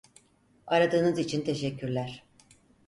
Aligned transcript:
Aradığınız 0.67 1.19
için 1.19 1.41
teşekkürler. 1.43 2.23